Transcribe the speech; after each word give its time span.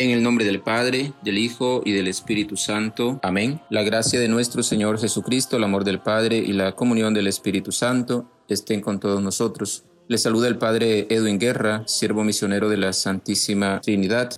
En 0.00 0.12
el 0.12 0.22
nombre 0.22 0.46
del 0.46 0.62
Padre, 0.62 1.12
del 1.22 1.36
Hijo 1.36 1.82
y 1.84 1.92
del 1.92 2.08
Espíritu 2.08 2.56
Santo. 2.56 3.20
Amén. 3.22 3.60
La 3.68 3.82
gracia 3.82 4.18
de 4.18 4.28
nuestro 4.28 4.62
Señor 4.62 4.98
Jesucristo, 4.98 5.58
el 5.58 5.64
amor 5.64 5.84
del 5.84 6.00
Padre 6.00 6.38
y 6.38 6.54
la 6.54 6.72
comunión 6.72 7.12
del 7.12 7.26
Espíritu 7.26 7.70
Santo 7.70 8.26
estén 8.48 8.80
con 8.80 8.98
todos 8.98 9.22
nosotros. 9.22 9.84
Les 10.08 10.22
saluda 10.22 10.48
el 10.48 10.56
Padre 10.56 11.06
Edwin 11.10 11.38
Guerra, 11.38 11.82
siervo 11.86 12.24
misionero 12.24 12.70
de 12.70 12.78
la 12.78 12.94
Santísima 12.94 13.82
Trinidad. 13.82 14.32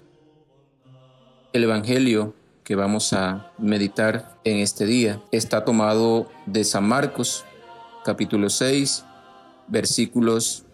El 1.53 1.63
Evangelio 1.63 2.35
que 2.65 2.75
vamos 2.75 3.13
a 3.13 3.53
meditar 3.57 4.41
en 4.43 4.57
este 4.57 4.85
día 4.85 5.23
está 5.31 5.65
tomado 5.65 6.29
de 6.47 6.65
San 6.65 6.89
Marcos, 6.89 7.45
capítulo 8.05 8.51
6, 8.51 9.05
versículos 9.69 10.65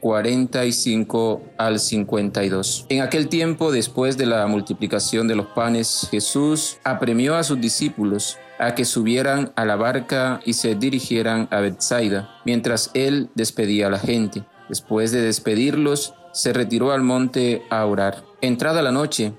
45 0.00 1.42
al 1.58 1.78
52. 1.78 2.86
En 2.88 3.02
aquel 3.02 3.28
tiempo, 3.28 3.70
después 3.70 4.16
de 4.16 4.26
la 4.26 4.46
multiplicación 4.46 5.28
de 5.28 5.36
los 5.36 5.46
panes, 5.46 6.08
Jesús 6.10 6.78
apremió 6.84 7.36
a 7.36 7.44
sus 7.44 7.60
discípulos 7.60 8.38
a 8.58 8.74
que 8.74 8.84
subieran 8.84 9.52
a 9.56 9.64
la 9.64 9.76
barca 9.76 10.40
y 10.44 10.54
se 10.54 10.74
dirigieran 10.74 11.48
a 11.50 11.60
Bethsaida, 11.60 12.28
mientras 12.44 12.90
él 12.94 13.30
despedía 13.34 13.86
a 13.86 13.90
la 13.90 13.98
gente. 13.98 14.44
Después 14.68 15.12
de 15.12 15.22
despedirlos, 15.22 16.14
se 16.32 16.52
retiró 16.52 16.92
al 16.92 17.02
monte 17.02 17.62
a 17.70 17.84
orar. 17.86 18.24
Entrada 18.40 18.82
la 18.82 18.92
noche, 18.92 19.32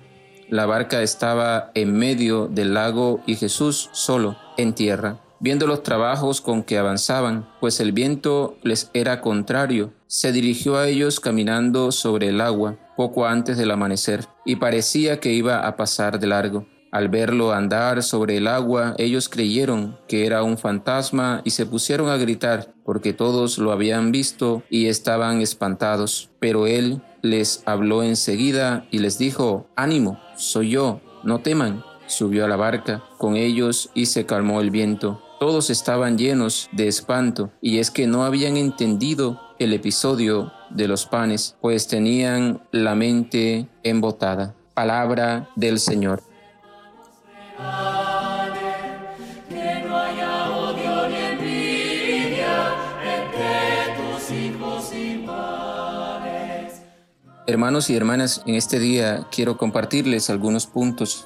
la 0.49 0.65
barca 0.65 1.01
estaba 1.01 1.71
en 1.75 1.93
medio 1.93 2.48
del 2.48 2.73
lago 2.73 3.21
y 3.25 3.35
Jesús 3.35 3.89
solo 3.93 4.37
en 4.57 4.73
tierra 4.73 5.20
viendo 5.41 5.65
los 5.65 5.81
trabajos 5.81 6.39
con 6.39 6.63
que 6.63 6.77
avanzaban, 6.77 7.49
pues 7.59 7.79
el 7.79 7.91
viento 7.91 8.57
les 8.62 8.91
era 8.93 9.21
contrario, 9.21 9.91
se 10.12 10.34
dirigió 10.34 10.76
a 10.76 10.90
ellos 10.90 11.21
caminando 11.21 11.90
sobre 11.93 12.27
el 12.27 12.41
agua 12.41 12.77
poco 12.98 13.26
antes 13.26 13.57
del 13.57 13.71
amanecer, 13.71 14.27
y 14.43 14.57
parecía 14.57 15.21
que 15.21 15.31
iba 15.31 15.65
a 15.65 15.77
pasar 15.77 16.20
de 16.20 16.27
largo. 16.27 16.68
Al 16.91 17.07
verlo 17.07 17.53
andar 17.53 18.03
sobre 18.03 18.35
el 18.35 18.48
agua, 18.48 18.93
ellos 18.98 19.29
creyeron 19.29 19.98
que 20.09 20.26
era 20.26 20.43
un 20.43 20.57
fantasma 20.57 21.41
y 21.45 21.51
se 21.51 21.65
pusieron 21.65 22.09
a 22.09 22.18
gritar, 22.18 22.73
porque 22.84 23.13
todos 23.13 23.57
lo 23.57 23.71
habían 23.71 24.12
visto 24.12 24.63
y 24.70 24.87
estaban 24.87 25.40
espantados. 25.40 26.29
Pero 26.40 26.68
él 26.68 27.01
les 27.21 27.63
habló 27.65 28.03
enseguida 28.03 28.85
y 28.91 28.99
les 28.99 29.18
dijo, 29.18 29.70
Ánimo, 29.77 30.20
soy 30.35 30.71
yo, 30.71 30.99
no 31.23 31.40
teman. 31.40 31.85
Subió 32.07 32.43
a 32.43 32.49
la 32.49 32.57
barca 32.57 33.01
con 33.18 33.37
ellos 33.37 33.90
y 33.93 34.07
se 34.07 34.25
calmó 34.25 34.59
el 34.59 34.71
viento. 34.71 35.21
Todos 35.40 35.70
estaban 35.70 36.18
llenos 36.18 36.70
de 36.73 36.90
espanto 36.90 37.51
y 37.62 37.79
es 37.79 37.90
que 37.90 38.05
no 38.05 38.25
habían 38.25 38.57
entendido 38.57 39.40
el 39.63 39.73
episodio 39.73 40.51
de 40.71 40.87
los 40.87 41.05
panes, 41.05 41.55
pues 41.62 41.87
tenían 41.87 42.63
la 42.71 42.95
mente 42.95 43.68
embotada. 43.84 44.55
Palabra 44.73 45.49
del 45.55 45.79
Señor. 45.79 46.23
Hermanos 57.46 57.91
y 57.91 57.96
hermanas, 57.96 58.41
en 58.48 58.55
este 58.55 58.79
día 58.79 59.27
quiero 59.29 59.57
compartirles 59.57 60.31
algunos 60.31 60.65
puntos 60.65 61.25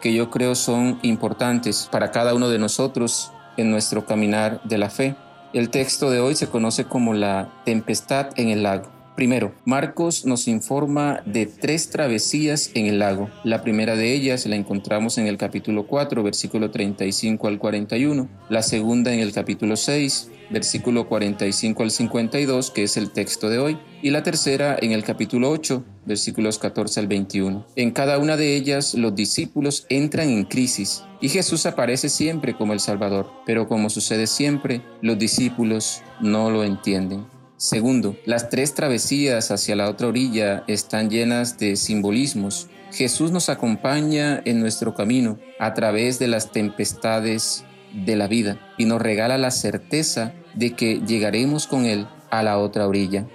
que 0.00 0.14
yo 0.14 0.30
creo 0.30 0.54
son 0.54 0.98
importantes 1.02 1.86
para 1.92 2.12
cada 2.12 2.32
uno 2.32 2.48
de 2.48 2.58
nosotros 2.58 3.30
en 3.58 3.70
nuestro 3.70 4.06
caminar 4.06 4.62
de 4.64 4.78
la 4.78 4.88
fe. 4.88 5.16
El 5.54 5.70
texto 5.70 6.10
de 6.10 6.20
hoy 6.20 6.34
se 6.34 6.48
conoce 6.48 6.84
como 6.84 7.14
la 7.14 7.62
tempestad 7.64 8.38
en 8.38 8.50
el 8.50 8.62
lago. 8.64 8.90
Primero, 9.16 9.54
Marcos 9.64 10.26
nos 10.26 10.46
informa 10.46 11.22
de 11.24 11.46
tres 11.46 11.88
travesías 11.88 12.70
en 12.74 12.84
el 12.84 12.98
lago. 12.98 13.30
La 13.44 13.62
primera 13.62 13.96
de 13.96 14.12
ellas 14.12 14.44
la 14.44 14.56
encontramos 14.56 15.16
en 15.16 15.26
el 15.26 15.38
capítulo 15.38 15.86
4, 15.86 16.22
versículo 16.22 16.70
35 16.70 17.48
al 17.48 17.58
41. 17.58 18.28
La 18.50 18.62
segunda 18.62 19.12
en 19.14 19.20
el 19.20 19.32
capítulo 19.32 19.76
6, 19.76 20.30
versículo 20.50 21.08
45 21.08 21.82
al 21.82 21.90
52, 21.90 22.70
que 22.70 22.82
es 22.82 22.98
el 22.98 23.10
texto 23.10 23.48
de 23.48 23.58
hoy, 23.58 23.78
y 24.02 24.10
la 24.10 24.22
tercera 24.22 24.76
en 24.80 24.92
el 24.92 25.02
capítulo 25.02 25.50
8, 25.50 25.82
versículos 26.08 26.58
14 26.58 27.00
al 27.00 27.06
21. 27.06 27.66
En 27.76 27.92
cada 27.92 28.18
una 28.18 28.36
de 28.36 28.56
ellas 28.56 28.94
los 28.94 29.14
discípulos 29.14 29.86
entran 29.88 30.30
en 30.30 30.44
crisis 30.44 31.04
y 31.20 31.28
Jesús 31.28 31.66
aparece 31.66 32.08
siempre 32.08 32.56
como 32.56 32.72
el 32.72 32.80
Salvador, 32.80 33.30
pero 33.46 33.68
como 33.68 33.90
sucede 33.90 34.26
siempre, 34.26 34.82
los 35.02 35.18
discípulos 35.18 36.02
no 36.20 36.50
lo 36.50 36.64
entienden. 36.64 37.26
Segundo, 37.56 38.16
las 38.24 38.50
tres 38.50 38.74
travesías 38.74 39.50
hacia 39.50 39.74
la 39.74 39.90
otra 39.90 40.06
orilla 40.06 40.64
están 40.68 41.10
llenas 41.10 41.58
de 41.58 41.74
simbolismos. 41.76 42.68
Jesús 42.92 43.32
nos 43.32 43.48
acompaña 43.48 44.40
en 44.44 44.60
nuestro 44.60 44.94
camino 44.94 45.38
a 45.58 45.74
través 45.74 46.18
de 46.18 46.28
las 46.28 46.52
tempestades 46.52 47.64
de 47.92 48.16
la 48.16 48.28
vida 48.28 48.60
y 48.78 48.84
nos 48.84 49.02
regala 49.02 49.38
la 49.38 49.50
certeza 49.50 50.34
de 50.54 50.74
que 50.74 51.00
llegaremos 51.06 51.66
con 51.66 51.84
Él 51.84 52.06
a 52.30 52.44
la 52.44 52.58
otra 52.58 52.86
orilla. 52.86 53.26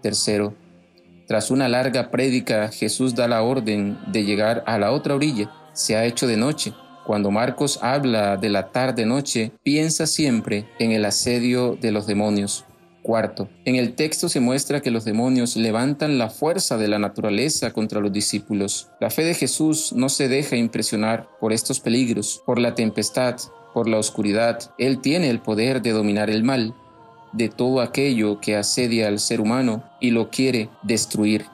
Tercero, 0.00 0.54
tras 1.28 1.50
una 1.50 1.68
larga 1.68 2.10
prédica, 2.10 2.68
Jesús 2.68 3.14
da 3.14 3.28
la 3.28 3.42
orden 3.42 3.98
de 4.10 4.24
llegar 4.24 4.64
a 4.66 4.78
la 4.78 4.92
otra 4.92 5.14
orilla. 5.14 5.52
Se 5.74 5.94
ha 5.94 6.06
hecho 6.06 6.26
de 6.26 6.38
noche. 6.38 6.72
Cuando 7.04 7.30
Marcos 7.30 7.78
habla 7.82 8.38
de 8.38 8.48
la 8.48 8.72
tarde-noche, 8.72 9.52
piensa 9.62 10.06
siempre 10.06 10.66
en 10.78 10.90
el 10.92 11.04
asedio 11.04 11.76
de 11.78 11.92
los 11.92 12.06
demonios. 12.06 12.64
Cuarto, 13.02 13.50
en 13.66 13.76
el 13.76 13.94
texto 13.94 14.30
se 14.30 14.40
muestra 14.40 14.80
que 14.80 14.90
los 14.90 15.04
demonios 15.04 15.54
levantan 15.54 16.16
la 16.16 16.30
fuerza 16.30 16.78
de 16.78 16.88
la 16.88 16.98
naturaleza 16.98 17.74
contra 17.74 18.00
los 18.00 18.12
discípulos. 18.12 18.88
La 18.98 19.10
fe 19.10 19.24
de 19.24 19.34
Jesús 19.34 19.92
no 19.94 20.08
se 20.08 20.28
deja 20.28 20.56
impresionar 20.56 21.28
por 21.40 21.52
estos 21.52 21.78
peligros, 21.78 22.42
por 22.46 22.58
la 22.58 22.74
tempestad, 22.74 23.36
por 23.74 23.86
la 23.86 23.98
oscuridad. 23.98 24.74
Él 24.78 25.00
tiene 25.00 25.28
el 25.28 25.40
poder 25.40 25.82
de 25.82 25.92
dominar 25.92 26.30
el 26.30 26.42
mal, 26.42 26.74
de 27.32 27.48
todo 27.48 27.80
aquello 27.80 28.40
que 28.40 28.56
asedia 28.56 29.08
al 29.08 29.18
ser 29.18 29.40
humano 29.40 29.84
y 30.00 30.10
lo 30.10 30.30
quiere 30.30 30.70
destruir. 30.82 31.46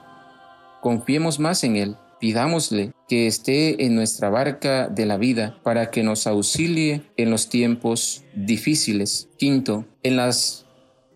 Confiemos 0.80 1.38
más 1.38 1.64
en 1.64 1.76
Él, 1.76 1.96
pidámosle 2.20 2.92
que 3.08 3.26
esté 3.26 3.84
en 3.84 3.94
nuestra 3.94 4.30
barca 4.30 4.88
de 4.88 5.06
la 5.06 5.16
vida 5.16 5.58
para 5.62 5.90
que 5.90 6.02
nos 6.02 6.26
auxilie 6.26 7.02
en 7.16 7.30
los 7.30 7.48
tiempos 7.48 8.24
difíciles. 8.34 9.28
Quinto, 9.38 9.84
en 10.02 10.16
las 10.16 10.64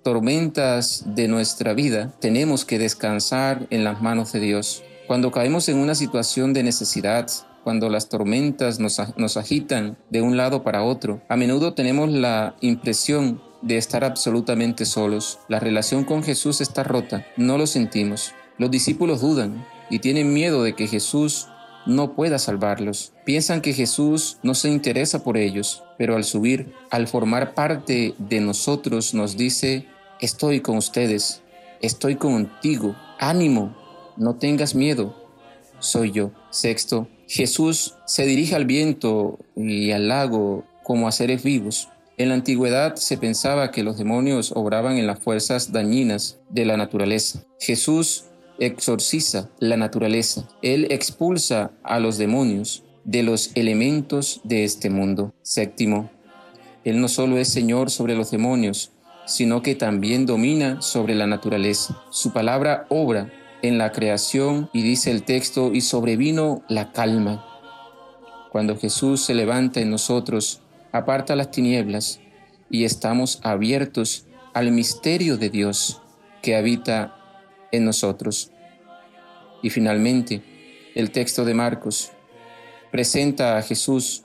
tormentas 0.02 1.04
de 1.14 1.28
nuestra 1.28 1.74
vida, 1.74 2.14
tenemos 2.20 2.64
que 2.64 2.78
descansar 2.78 3.66
en 3.70 3.84
las 3.84 4.00
manos 4.00 4.32
de 4.32 4.40
Dios. 4.40 4.82
Cuando 5.06 5.30
caemos 5.30 5.68
en 5.68 5.78
una 5.78 5.94
situación 5.94 6.52
de 6.52 6.62
necesidad, 6.62 7.26
cuando 7.64 7.88
las 7.90 8.08
tormentas 8.08 8.78
nos, 8.80 9.00
nos, 9.16 9.36
agitan 9.36 9.98
de 10.10 10.22
un 10.22 10.36
lado 10.36 10.62
para 10.62 10.82
otro, 10.82 11.20
a 11.28 11.36
menudo 11.36 11.74
tenemos 11.74 12.10
la 12.10 12.56
impresión 12.60 13.42
de 13.62 13.76
estar 13.76 14.04
absolutamente 14.04 14.84
solos. 14.84 15.38
La 15.48 15.60
relación 15.60 16.04
con 16.04 16.22
Jesús 16.22 16.60
está 16.60 16.82
rota, 16.84 17.26
no 17.36 17.58
lo 17.58 17.66
sentimos. 17.66 18.32
Los 18.58 18.70
discípulos 18.70 19.20
dudan 19.20 19.66
y 19.90 20.00
tienen 20.00 20.32
miedo 20.32 20.62
de 20.62 20.74
que 20.74 20.86
Jesús 20.86 21.48
no 21.86 22.14
pueda 22.14 22.38
salvarlos. 22.38 23.12
Piensan 23.24 23.60
que 23.60 23.72
Jesús 23.72 24.38
no 24.42 24.54
se 24.54 24.68
interesa 24.68 25.24
por 25.24 25.36
ellos, 25.36 25.82
pero 25.96 26.16
al 26.16 26.24
subir, 26.24 26.72
al 26.90 27.08
formar 27.08 27.54
parte 27.54 28.14
de 28.18 28.40
nosotros, 28.40 29.14
nos 29.14 29.36
dice, 29.36 29.86
estoy 30.20 30.60
con 30.60 30.76
ustedes, 30.76 31.42
estoy 31.80 32.16
contigo, 32.16 32.94
ánimo, 33.18 33.76
no 34.16 34.34
tengas 34.36 34.74
miedo, 34.74 35.14
soy 35.78 36.10
yo. 36.10 36.30
Sexto, 36.50 37.08
Jesús 37.26 37.94
se 38.06 38.26
dirige 38.26 38.54
al 38.54 38.66
viento 38.66 39.38
y 39.56 39.90
al 39.92 40.08
lago 40.08 40.64
como 40.82 41.08
a 41.08 41.12
seres 41.12 41.42
vivos. 41.42 41.88
En 42.18 42.30
la 42.30 42.34
antigüedad 42.34 42.96
se 42.96 43.16
pensaba 43.16 43.70
que 43.70 43.84
los 43.84 43.96
demonios 43.96 44.50
obraban 44.56 44.98
en 44.98 45.06
las 45.06 45.20
fuerzas 45.20 45.70
dañinas 45.70 46.40
de 46.50 46.64
la 46.64 46.76
naturaleza. 46.76 47.44
Jesús 47.60 48.24
exorciza 48.58 49.50
la 49.60 49.76
naturaleza. 49.76 50.48
Él 50.60 50.88
expulsa 50.90 51.70
a 51.84 52.00
los 52.00 52.18
demonios 52.18 52.82
de 53.04 53.22
los 53.22 53.52
elementos 53.54 54.40
de 54.42 54.64
este 54.64 54.90
mundo. 54.90 55.32
Séptimo, 55.42 56.10
Él 56.82 57.00
no 57.00 57.06
solo 57.06 57.38
es 57.38 57.48
Señor 57.48 57.88
sobre 57.88 58.16
los 58.16 58.32
demonios, 58.32 58.90
sino 59.24 59.62
que 59.62 59.76
también 59.76 60.26
domina 60.26 60.82
sobre 60.82 61.14
la 61.14 61.28
naturaleza. 61.28 62.02
Su 62.10 62.32
palabra 62.32 62.86
obra 62.88 63.32
en 63.62 63.78
la 63.78 63.92
creación 63.92 64.70
y 64.72 64.82
dice 64.82 65.12
el 65.12 65.22
texto, 65.22 65.72
y 65.72 65.82
sobrevino 65.82 66.64
la 66.68 66.90
calma. 66.90 67.44
Cuando 68.50 68.76
Jesús 68.76 69.24
se 69.24 69.34
levanta 69.34 69.80
en 69.80 69.90
nosotros, 69.90 70.62
aparta 70.92 71.36
las 71.36 71.50
tinieblas 71.50 72.20
y 72.70 72.84
estamos 72.84 73.40
abiertos 73.42 74.26
al 74.54 74.70
misterio 74.70 75.36
de 75.36 75.50
Dios 75.50 76.00
que 76.42 76.56
habita 76.56 77.14
en 77.72 77.84
nosotros. 77.84 78.50
Y 79.62 79.70
finalmente, 79.70 80.42
el 80.94 81.10
texto 81.10 81.44
de 81.44 81.54
Marcos 81.54 82.12
presenta 82.90 83.58
a 83.58 83.62
Jesús 83.62 84.24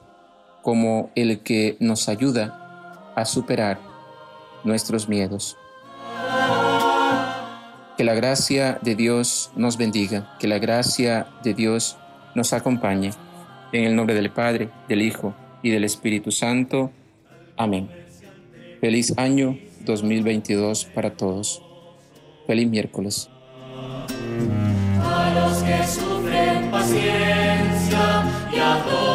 como 0.62 1.12
el 1.16 1.40
que 1.40 1.78
nos 1.80 2.08
ayuda 2.08 3.12
a 3.16 3.26
superar 3.26 3.80
nuestros 4.64 5.10
miedos. 5.10 5.58
Que 7.98 8.04
la 8.04 8.14
gracia 8.14 8.80
de 8.82 8.96
Dios 8.96 9.52
nos 9.56 9.78
bendiga, 9.78 10.36
que 10.40 10.48
la 10.48 10.58
gracia 10.58 11.28
de 11.44 11.54
Dios 11.54 11.98
nos 12.34 12.54
acompañe. 12.54 13.12
En 13.72 13.84
el 13.84 13.96
nombre 13.96 14.16
del 14.16 14.32
Padre, 14.32 14.70
del 14.88 15.02
Hijo 15.02 15.36
y 15.64 15.72
del 15.72 15.86
Espíritu 15.86 16.32
Santo. 16.32 16.92
Amén. 17.58 17.90
Feliz 18.80 19.18
año 19.18 19.58
2022 19.86 20.86
para 20.86 21.16
todos. 21.16 21.64
Feliz 22.46 22.68
miércoles. 22.68 23.30
A 25.02 25.34
los 25.34 25.64
que 25.64 25.88
sufren 25.88 26.70
paciencia 26.70 28.24
y 28.54 28.60
a 28.60 29.13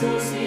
Jesus 0.00 0.37